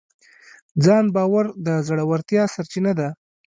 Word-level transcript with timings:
ځان 0.83 1.05
باور 1.15 1.45
د 1.65 1.67
زړورتیا 1.87 2.43
سرچینه 2.53 2.91
ده. 2.99 3.09